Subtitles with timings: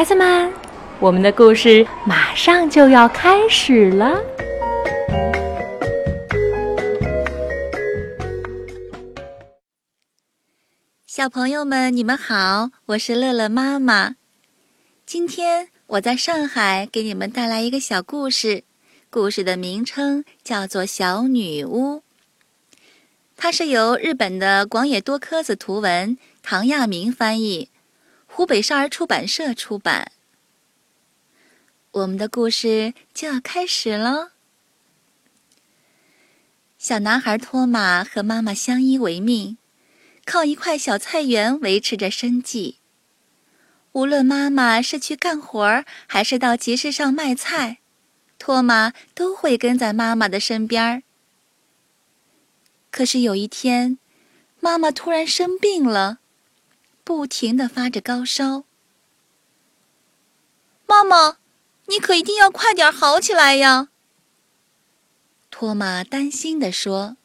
[0.00, 0.50] 孩子们，
[0.98, 4.18] 我们的故事马上就要开始了。
[11.06, 14.16] 小朋友们，你们好，我是乐乐妈妈。
[15.04, 18.64] 今天我在上海给你们带来一个小故事，
[19.10, 21.96] 故事的名称叫做《小女巫》。
[23.36, 27.68] 它是由日本的广野多科子图文，唐亚明翻译，
[28.40, 30.12] 湖北少儿出版社出版。
[31.90, 34.30] 我们的故事就要开始喽。
[36.78, 39.58] 小男孩托马和妈妈相依为命，
[40.24, 42.78] 靠一块小菜园维持着生计。
[43.92, 47.80] 无论妈妈是去干活儿，还是到集市上卖菜，
[48.38, 51.02] 托马都会跟在妈妈的身边儿。
[52.90, 53.98] 可是有一天，
[54.60, 56.19] 妈妈突然生病了，
[57.10, 58.62] 不停的发着高烧。
[60.86, 61.38] 妈妈，
[61.86, 63.88] 你可一定要快点好起来呀！
[65.50, 67.16] 托马担心的说。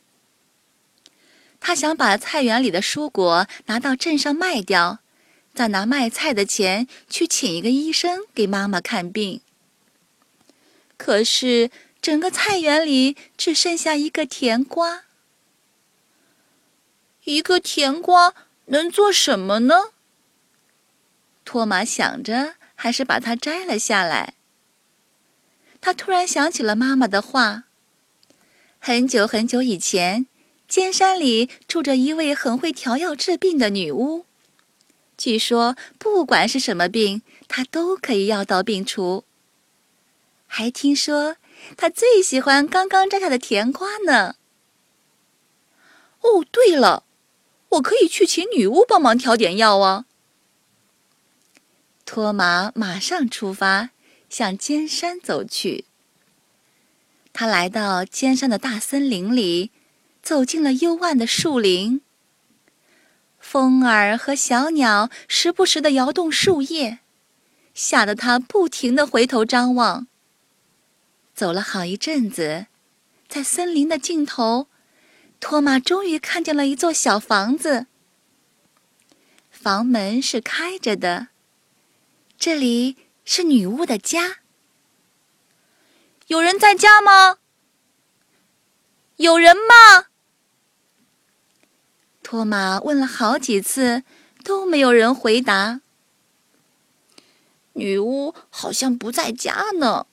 [1.59, 5.01] 他想把菜园里的蔬果拿到镇上卖掉，
[5.53, 9.41] 再拿卖菜的钱去请一个医生给妈妈看病。
[10.97, 11.69] 可是
[12.01, 15.03] 整个菜园里只剩下一个甜瓜。
[17.25, 18.33] 一个甜瓜
[18.67, 19.91] 能做什么呢？
[21.43, 24.33] 托马想着，还是把它摘了下来。
[25.79, 27.65] 他突然想起了妈妈的话：
[28.79, 30.25] 很久很久以前，
[30.67, 34.25] 尖山里住着一位很会调药治病的女巫。
[35.15, 39.23] 据说，不管是什么病，她都可以药到病除。
[40.47, 41.37] 还听说，
[41.77, 44.35] 她最喜欢刚刚摘下的甜瓜呢。
[46.19, 47.04] 哦，对了。
[47.75, 50.05] 我可以去请女巫帮忙调点药啊！
[52.05, 53.89] 托马马上出发，
[54.29, 55.85] 向尖山走去。
[57.33, 59.71] 他来到尖山的大森林里，
[60.21, 62.01] 走进了幽暗的树林。
[63.39, 66.99] 风儿和小鸟时不时的摇动树叶，
[67.73, 70.07] 吓得他不停的回头张望。
[71.33, 72.67] 走了好一阵子，
[73.27, 74.67] 在森林的尽头。
[75.47, 77.85] 托马终于看见了一座小房子，
[79.51, 81.27] 房门是开着的，
[82.35, 84.37] 这里是女巫的家。
[86.25, 87.37] 有人在家吗？
[89.17, 90.07] 有人吗？
[92.23, 94.01] 托马问了好几次，
[94.43, 95.81] 都没有人回答。
[97.73, 100.07] 女巫好像不在家呢。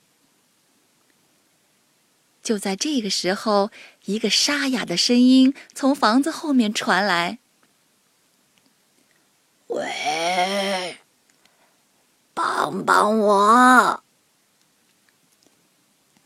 [2.42, 3.70] 就在这个时候，
[4.04, 7.38] 一个沙哑的声音从房子后面传来
[9.68, 10.98] ：“喂，
[12.34, 14.02] 帮帮我！”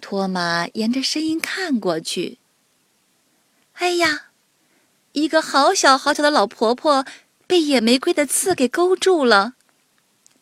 [0.01, 2.39] 托马沿着声音看过去，
[3.75, 4.27] 哎呀，
[5.13, 7.05] 一个好小好小的老婆婆
[7.47, 9.55] 被野玫瑰的刺给勾住了，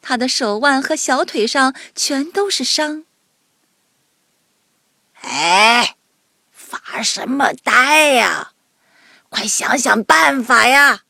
[0.02, 3.06] 她的手腕和小腿上全都是伤。
[5.14, 5.96] 哎，
[6.82, 8.52] 发什么呆呀？
[9.28, 11.02] 快想想办法呀！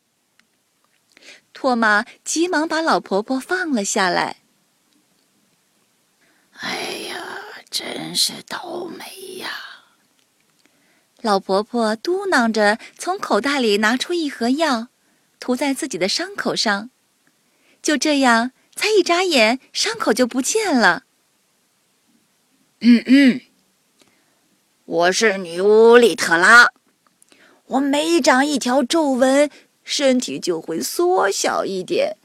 [1.53, 4.39] 托马急忙把老婆婆放了下来。
[6.61, 7.17] 哎呀，
[7.71, 9.51] 真是倒霉呀！
[11.21, 14.89] 老婆婆嘟囔着，从口袋里拿出一盒药，
[15.39, 16.91] 涂在自己的伤口上。
[17.83, 21.05] 就这样，才一眨眼，伤口就不见了。
[22.81, 23.41] 嗯嗯。
[24.87, 26.69] 我是女巫丽特拉，
[27.69, 29.51] 我每长一条皱纹，
[29.83, 32.19] 身体就会缩小一点。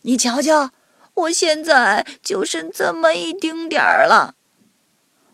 [0.00, 0.70] 你瞧瞧，
[1.12, 4.36] 我现在就剩这么一丁点儿了。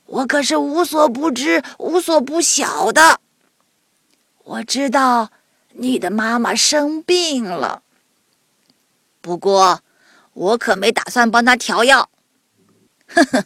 [0.06, 3.20] 我可是无所不知、无所不晓的。
[4.42, 5.30] 我知道
[5.74, 7.84] 你的妈妈生病了，
[9.20, 9.82] 不过
[10.32, 12.10] 我可没打算帮她调药。
[13.06, 13.44] 呵呵。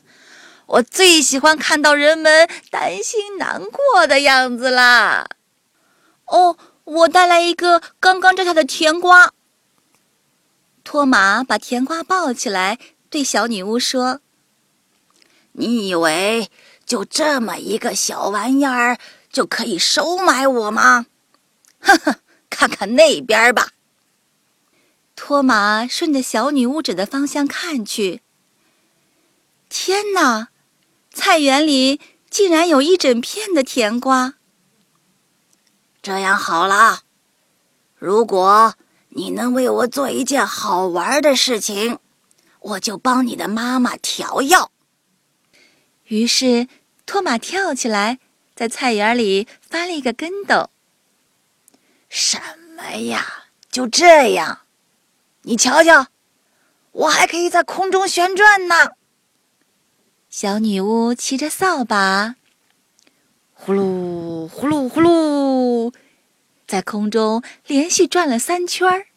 [0.67, 5.29] 我最喜欢看到人们担心难过的样子啦！
[6.26, 9.32] 哦，我带来一个刚刚摘下的甜瓜。
[10.85, 12.79] 托马把甜瓜抱起来，
[13.11, 14.20] 对小女巫说
[15.53, 16.50] ：“你以为
[16.87, 18.99] 就这么一个小玩意儿
[19.31, 21.06] 就可以收买我吗？
[21.81, 22.17] 呵呵，
[22.49, 23.69] 看看那边吧。”
[25.14, 28.23] 托马顺着小女巫指的方向看去，
[29.69, 30.49] 天哪！
[31.12, 32.00] 菜园里
[32.31, 34.35] 竟然有一整片的甜瓜。
[36.00, 37.03] 这样好了，
[37.97, 38.75] 如果
[39.11, 41.99] 你能为我做一件好玩的事情，
[42.61, 44.73] 我就帮你的妈妈调药。
[46.05, 46.67] 于是，
[47.06, 48.19] 托马跳起来，
[48.55, 50.70] 在菜园里翻了一个跟斗。
[52.09, 52.41] 什
[52.76, 53.44] 么呀？
[53.70, 54.61] 就这样？
[55.43, 56.09] 你瞧瞧，
[56.93, 58.93] 我还可以在空中旋转呢。
[60.32, 62.37] 小女巫骑着扫把，
[63.52, 65.94] 呼噜呼噜呼噜，
[66.67, 69.08] 在空中连续转了三圈儿。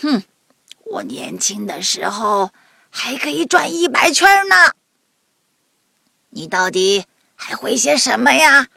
[0.00, 0.22] 哼，
[0.86, 2.52] 我年轻的时候
[2.88, 4.72] 还可以转一百圈呢。
[6.30, 7.04] 你到底
[7.36, 8.68] 还会些什么呀？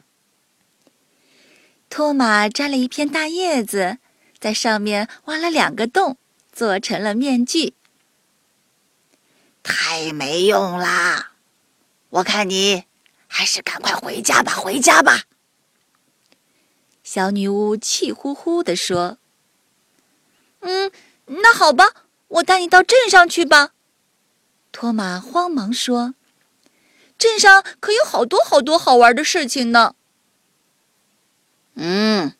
[1.88, 3.96] 托马摘了一片大叶子，
[4.38, 6.18] 在上面挖了两个洞，
[6.52, 7.72] 做成了面具。
[9.64, 11.32] 太没用啦！
[12.10, 12.84] 我看你
[13.26, 15.24] 还是赶快回家吧，回家吧。
[17.02, 19.18] 小女巫气呼呼地说
[20.60, 20.92] ：“嗯，
[21.26, 23.70] 那好吧，我带你到镇上去吧。”
[24.70, 26.14] 托马慌忙说。
[27.16, 29.94] 镇上可有好多好多好玩的事情呢。
[31.74, 32.34] 嗯，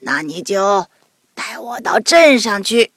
[0.00, 0.86] 那你就
[1.34, 2.92] 带我到镇上去。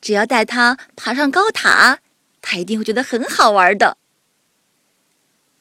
[0.00, 2.00] 只要带他爬上高塔，
[2.40, 3.98] 他一定会觉得很好玩的。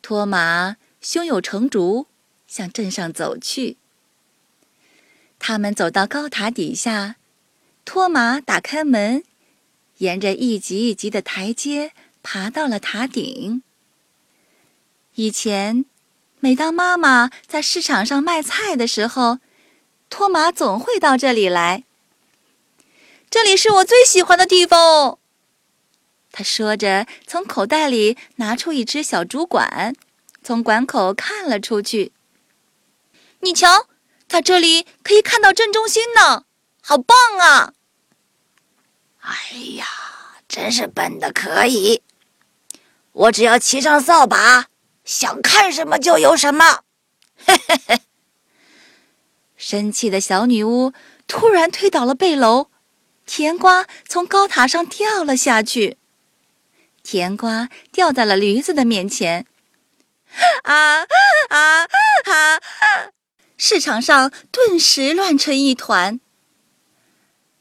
[0.02, 2.08] 托马胸有成竹，
[2.48, 3.78] 向镇上走去。
[5.38, 7.16] 他们走到高塔底下，
[7.86, 9.24] 托马打开门，
[9.98, 11.94] 沿着一级一级的台阶
[12.24, 13.62] 爬到了塔顶。
[15.16, 15.86] 以前，
[16.40, 19.40] 每当妈妈在市场上卖菜的时候，
[20.10, 21.84] 托马总会到这里来。
[23.30, 25.20] 这里是我最喜欢的地方哦。
[26.32, 29.96] 他说着，从口袋里拿出一只小竹管，
[30.44, 32.12] 从管口看了出去。
[33.42, 33.88] 你瞧，
[34.28, 36.46] 在这里可以看到镇中心呢，
[36.82, 37.74] 好棒啊！
[39.20, 39.86] 哎呀，
[40.48, 42.02] 真是笨的可以！
[43.12, 44.68] 我只要骑上扫把。
[45.06, 46.84] 想看什么就有什么，
[47.44, 48.02] 嘿嘿嘿！
[49.58, 50.94] 生气的小女巫
[51.28, 52.69] 突然推倒了背篓，
[53.30, 55.98] 甜瓜从高塔上掉了下去，
[57.04, 59.46] 甜瓜掉在了驴子的面前。
[60.64, 61.04] 啊
[61.50, 62.60] 啊啊！
[63.56, 66.20] 市场上顿时乱成一团。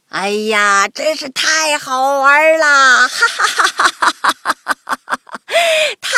[0.08, 3.06] 哎呀，真是太好玩了！
[3.06, 4.12] 哈哈哈哈哈
[5.04, 5.20] 哈！
[6.00, 6.17] 太。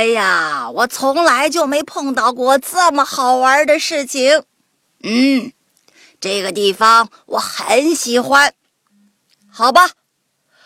[0.00, 4.44] 哎呀，我从来就没碰到过这么好玩的事情。
[5.02, 5.52] 嗯，
[6.18, 8.54] 这个地方我很喜欢。
[9.50, 9.90] 好吧，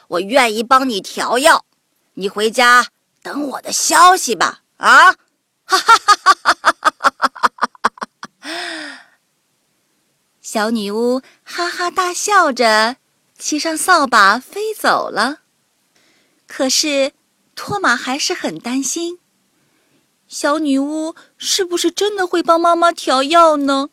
[0.07, 1.65] 我愿意帮你调药。
[2.13, 2.87] 你回家
[3.25, 4.61] 等我的消息吧。
[4.77, 5.11] 啊！
[5.65, 7.51] 哈哈哈哈哈
[8.39, 9.01] 哈！
[10.41, 12.99] 小女巫哈哈大笑着。
[13.37, 15.41] 骑上扫把飞走了，
[16.47, 17.13] 可是
[17.57, 19.19] 托马还是很担心。
[20.35, 23.91] 小女巫是不是真的会帮妈妈调药呢？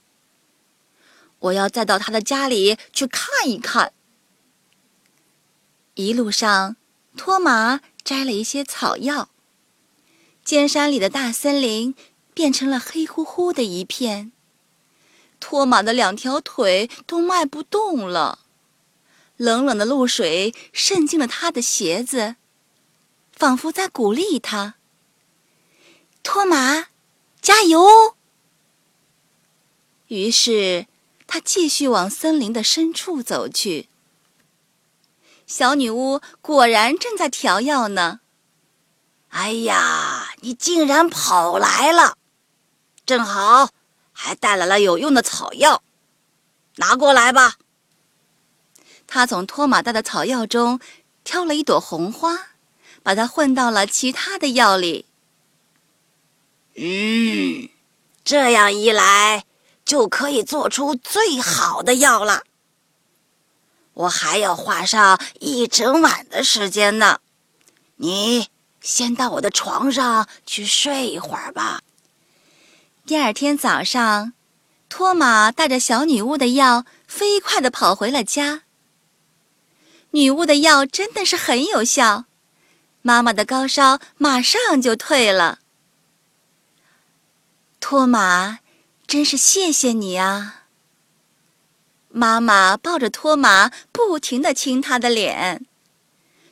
[1.38, 3.94] 我要再到她的家里去看一看。
[5.94, 6.78] 一路上，
[7.16, 9.30] 托马摘了一些草药。
[10.44, 11.94] 尖山里的大森林
[12.34, 14.32] 变成了黑乎乎的一片，
[15.40, 18.40] 托马的两条腿都迈不动了。
[19.38, 22.38] 冷冷的露水渗进了他的鞋子，
[23.32, 24.74] 仿佛在鼓励他。
[26.24, 26.88] 托马，
[27.42, 28.16] 加油！
[30.08, 30.88] 于是
[31.26, 33.88] 他继续往森林的深处走去。
[35.48, 38.20] 小女巫果然正在调药呢。
[39.30, 42.18] 哎呀，你竟然跑来了！
[43.06, 43.70] 正好
[44.12, 45.82] 还带来了有用的草药，
[46.76, 47.56] 拿过来吧。
[49.08, 50.80] 他从托马带的草药中
[51.24, 52.50] 挑了一朵红花，
[53.04, 55.06] 把它混到了其他的药里。
[56.84, 57.70] 嗯，
[58.24, 59.46] 这样一来
[59.86, 62.42] 就可以做出最好的药了。
[63.94, 67.20] 我还要花上一整晚的时间呢。
[67.98, 68.48] 你
[68.82, 71.82] 先到我的床上去睡一会儿吧。
[73.06, 74.34] 第二天早上，
[74.90, 78.64] 托马带着小女巫的药，飞快地跑回了家。
[80.12, 82.26] 女巫的药真的是很有效，
[83.04, 85.60] 妈妈的高烧马上就退了。
[87.82, 88.60] 托马，
[89.06, 90.68] 真是谢谢你啊！
[92.08, 95.66] 妈妈抱着托马，不停地亲他的脸，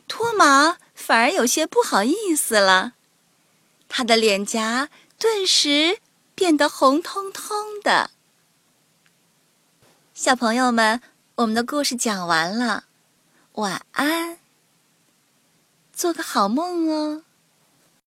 [0.07, 2.93] 托马反而有些不好意思了，
[3.87, 5.99] 他的脸颊顿时
[6.33, 8.09] 变得红彤彤的。
[10.13, 10.99] 小朋友们，
[11.35, 12.85] 我们的故事讲完了，
[13.53, 14.39] 晚安，
[15.93, 17.23] 做个好梦哦。